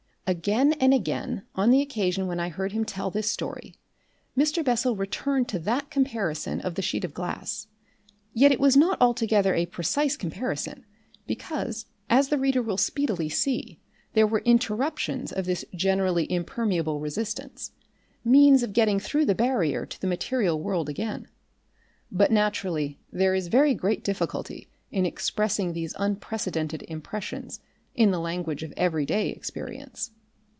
[0.27, 3.75] Again and again, on the occasion when I heard him tell this story,
[4.37, 4.63] Mr.
[4.63, 7.67] Bessel returned to that comparison of the sheet of glass.
[8.33, 10.85] Yet it was not altogether a precise comparison,
[11.27, 13.81] because, as the reader will speedily see,
[14.13, 17.71] there were interruptions of this generally impermeable resistance,
[18.23, 21.27] means of getting through the barrier to the material world again.
[22.09, 27.59] But, naturally, there is a very great difficulty in expressing these unprecedented impressions
[27.95, 30.11] in the language of everyday experience.